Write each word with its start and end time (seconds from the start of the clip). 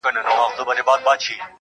راسه 0.03 0.55
دروې 0.65 0.81
ښيم. 1.23 1.41